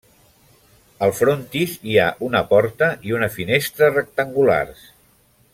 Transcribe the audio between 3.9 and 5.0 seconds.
rectangulars.